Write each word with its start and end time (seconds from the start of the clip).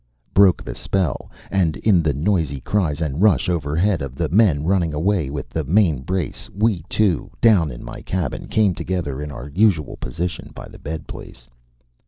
broke 0.33 0.63
the 0.63 0.73
spell, 0.73 1.29
and 1.51 1.77
in 1.77 2.01
the 2.01 2.11
noisy 2.11 2.59
cries 2.59 3.01
and 3.01 3.21
rush 3.21 3.47
overhead 3.47 4.01
of 4.01 4.15
the 4.15 4.27
men 4.29 4.63
running 4.63 4.95
away 4.95 5.29
with 5.29 5.47
the 5.49 5.63
main 5.63 6.01
brace 6.01 6.49
we 6.55 6.81
two, 6.89 7.29
down 7.39 7.69
in 7.71 7.83
my 7.83 8.01
cabin, 8.01 8.47
came 8.47 8.73
together 8.73 9.21
in 9.21 9.29
our 9.31 9.49
usual 9.53 9.97
position 9.97 10.49
by 10.55 10.67
the 10.67 10.79
bed 10.79 11.05
place. 11.07 11.47